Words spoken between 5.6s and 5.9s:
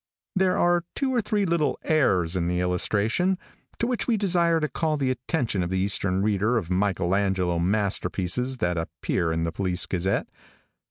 of the